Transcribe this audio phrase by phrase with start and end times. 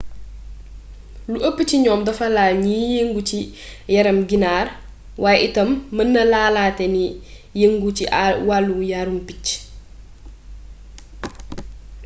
[1.31, 3.39] lu ëpp ci ñoom dafa laal ñiy yëngu ci
[3.93, 4.67] yarum ginaar
[5.23, 7.05] waaye itam mën na laalaate ñi
[7.59, 8.03] yëngu ci
[8.47, 9.45] wàllu yarum picc